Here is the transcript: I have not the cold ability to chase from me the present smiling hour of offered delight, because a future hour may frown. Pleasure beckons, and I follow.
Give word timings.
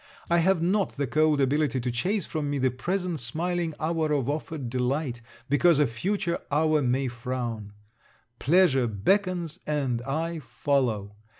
I 0.31 0.39
have 0.39 0.63
not 0.63 0.93
the 0.97 1.05
cold 1.05 1.39
ability 1.41 1.79
to 1.79 1.91
chase 1.91 2.25
from 2.25 2.49
me 2.49 2.57
the 2.57 2.71
present 2.71 3.19
smiling 3.19 3.75
hour 3.79 4.11
of 4.13 4.27
offered 4.31 4.67
delight, 4.67 5.21
because 5.47 5.77
a 5.77 5.85
future 5.85 6.39
hour 6.49 6.81
may 6.81 7.07
frown. 7.07 7.73
Pleasure 8.39 8.87
beckons, 8.87 9.59
and 9.67 10.01
I 10.01 10.39
follow. 10.39 11.13